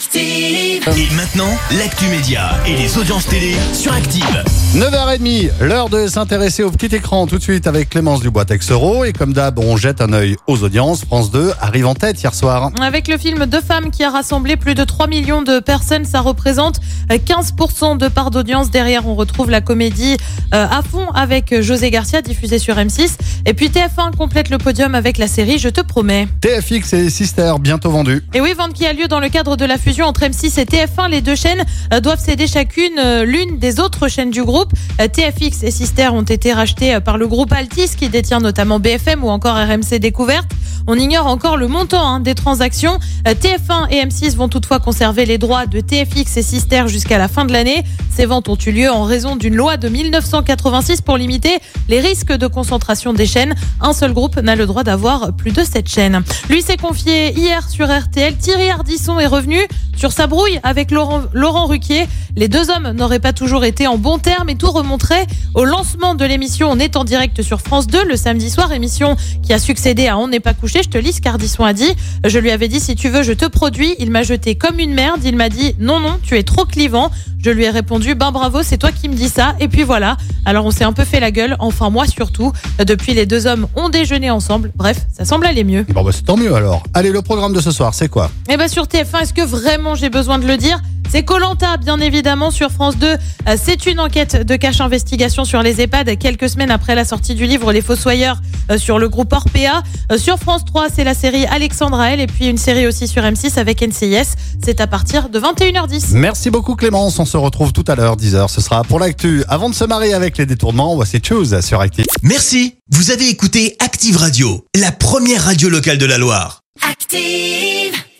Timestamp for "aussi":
102.86-103.08